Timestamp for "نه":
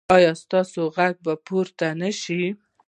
2.01-2.09